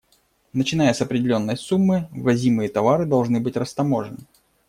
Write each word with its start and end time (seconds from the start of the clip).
Начиная 0.51 0.93
с 0.95 1.01
определённой 1.03 1.55
суммы, 1.55 2.07
ввозимые 2.09 2.69
товары 2.69 3.05
должны 3.05 3.39
быть 3.39 3.55
растаможены. 3.55 4.17